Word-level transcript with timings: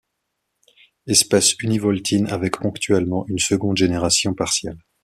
Espèce 1.05 1.53
univoltine, 1.61 2.25
avec 2.31 2.57
ponctuellement 2.57 3.23
une 3.27 3.37
seconde 3.37 3.77
génération 3.77 4.33
partielle. 4.33 4.79